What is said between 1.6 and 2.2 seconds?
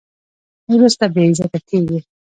کېږي.